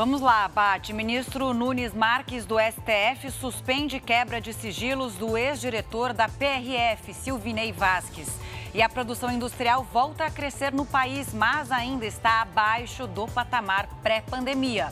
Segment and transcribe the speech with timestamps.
[0.00, 0.94] Vamos lá, Bate.
[0.94, 8.30] Ministro Nunes Marques do STF suspende quebra de sigilos do ex-diretor da PRF, Silvinei Vasques.
[8.72, 13.90] E a produção industrial volta a crescer no país, mas ainda está abaixo do patamar
[14.02, 14.90] pré-pandemia.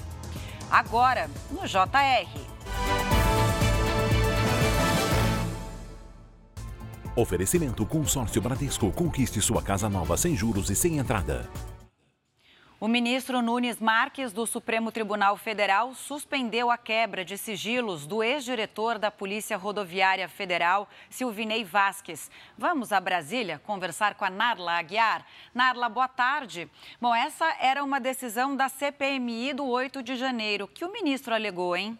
[0.70, 2.28] Agora, no JR.
[7.16, 8.92] Oferecimento Consórcio Bradesco.
[8.92, 11.48] Conquiste sua casa nova sem juros e sem entrada.
[12.80, 19.00] O ministro Nunes Marques, do Supremo Tribunal Federal, suspendeu a quebra de sigilos do ex-diretor
[19.00, 22.30] da Polícia Rodoviária Federal, Silvinei Vasques.
[22.56, 25.26] Vamos a Brasília conversar com a Narla Aguiar.
[25.52, 26.70] Narla, boa tarde.
[27.00, 30.68] Bom, essa era uma decisão da CPMI do 8 de janeiro.
[30.68, 31.98] que o ministro alegou, hein?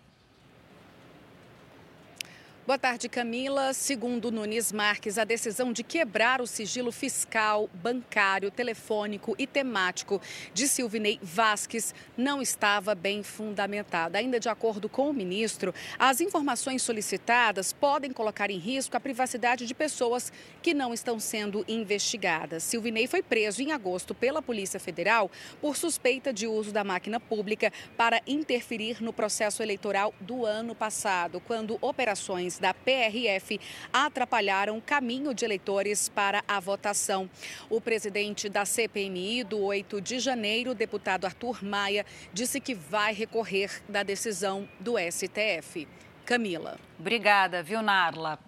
[2.68, 3.72] Boa tarde, Camila.
[3.72, 10.20] Segundo Nunes Marques, a decisão de quebrar o sigilo fiscal, bancário, telefônico e temático
[10.52, 14.18] de Silvinei Vasques não estava bem fundamentada.
[14.18, 19.64] Ainda de acordo com o ministro, as informações solicitadas podem colocar em risco a privacidade
[19.64, 20.30] de pessoas
[20.60, 22.64] que não estão sendo investigadas.
[22.64, 27.72] Silvinei foi preso em agosto pela Polícia Federal por suspeita de uso da máquina pública
[27.96, 33.60] para interferir no processo eleitoral do ano passado, quando operações da PRF
[33.92, 37.28] atrapalharam o caminho de eleitores para a votação.
[37.70, 43.82] O presidente da CPMI do 8 de janeiro, deputado Arthur Maia, disse que vai recorrer
[43.88, 45.86] da decisão do STF.
[46.24, 46.87] Camila.
[46.98, 48.40] Obrigada, viu, Narla?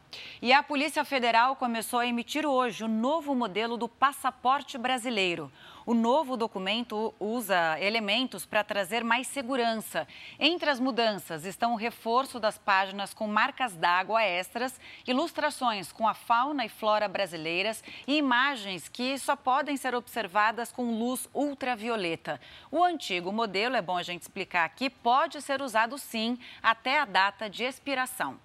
[0.43, 5.53] E a Polícia Federal começou a emitir hoje o novo modelo do passaporte brasileiro.
[5.87, 10.07] O novo documento usa elementos para trazer mais segurança.
[10.39, 16.15] Entre as mudanças estão o reforço das páginas com marcas d'água extras, ilustrações com a
[16.15, 22.41] fauna e flora brasileiras e imagens que só podem ser observadas com luz ultravioleta.
[22.69, 27.05] O antigo modelo, é bom a gente explicar aqui, pode ser usado sim até a
[27.05, 28.40] data de expiração.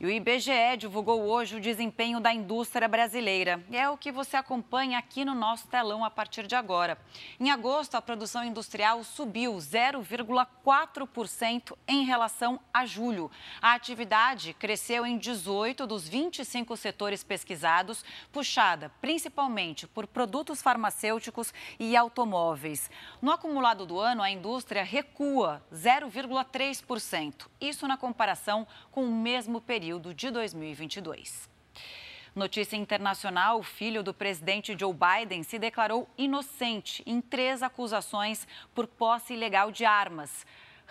[0.00, 3.60] E o IBGE divulgou hoje o desempenho da indústria brasileira.
[3.72, 6.96] É o que você acompanha aqui no nosso telão a partir de agora.
[7.40, 13.28] Em agosto, a produção industrial subiu 0,4% em relação a julho.
[13.60, 21.96] A atividade cresceu em 18 dos 25 setores pesquisados, puxada principalmente por produtos farmacêuticos e
[21.96, 22.88] automóveis.
[23.20, 27.48] No acumulado do ano, a indústria recua 0,3%.
[27.60, 31.48] Isso na comparação com o mesmo período de 2022.
[32.34, 38.86] Notícia internacional: o filho do presidente Joe Biden se declarou inocente em três acusações por
[38.86, 40.46] posse ilegal de armas.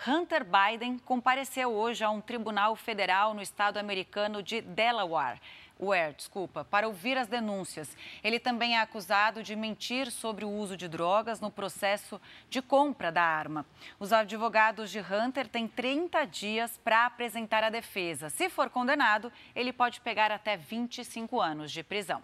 [0.06, 5.40] Hunter Biden compareceu hoje a um tribunal federal no estado americano de Delaware
[5.80, 7.96] Ware, desculpa, para ouvir as denúncias.
[8.22, 13.12] Ele também é acusado de mentir sobre o uso de drogas no processo de compra
[13.12, 13.64] da arma.
[13.98, 18.28] Os advogados de Hunter têm 30 dias para apresentar a defesa.
[18.30, 22.22] Se for condenado, ele pode pegar até 25 anos de prisão.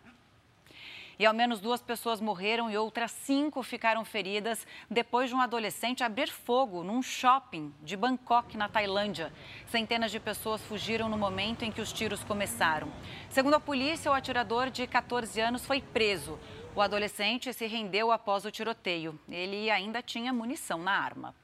[1.19, 6.03] E ao menos duas pessoas morreram e outras cinco ficaram feridas depois de um adolescente
[6.03, 9.33] abrir fogo num shopping de Bangkok, na Tailândia.
[9.69, 12.89] Centenas de pessoas fugiram no momento em que os tiros começaram.
[13.31, 16.39] Segundo a polícia, o atirador de 14 anos foi preso.
[16.75, 19.19] O adolescente se rendeu após o tiroteio.
[19.29, 21.35] Ele ainda tinha munição na arma.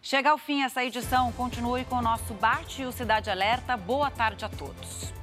[0.00, 1.30] Chega ao fim essa edição.
[1.32, 3.76] Continue com o nosso Bate e o Cidade Alerta.
[3.76, 5.21] Boa tarde a todos.